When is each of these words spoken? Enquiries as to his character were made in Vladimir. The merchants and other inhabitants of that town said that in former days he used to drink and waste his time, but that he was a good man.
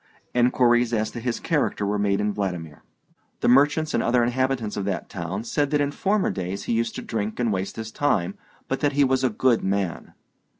Enquiries 0.33 0.93
as 0.93 1.11
to 1.11 1.19
his 1.19 1.39
character 1.39 1.85
were 1.85 1.99
made 1.99 2.19
in 2.19 2.33
Vladimir. 2.33 2.81
The 3.41 3.47
merchants 3.47 3.93
and 3.93 4.01
other 4.01 4.23
inhabitants 4.23 4.75
of 4.75 4.83
that 4.85 5.09
town 5.09 5.43
said 5.43 5.69
that 5.69 5.79
in 5.79 5.91
former 5.91 6.31
days 6.31 6.63
he 6.63 6.73
used 6.73 6.95
to 6.95 7.03
drink 7.03 7.39
and 7.39 7.53
waste 7.53 7.75
his 7.75 7.91
time, 7.91 8.35
but 8.67 8.79
that 8.79 8.93
he 8.93 9.03
was 9.03 9.23
a 9.23 9.29
good 9.29 9.63
man. 9.63 10.15